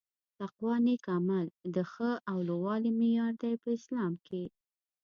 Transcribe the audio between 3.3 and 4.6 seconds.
دي په اسلام کي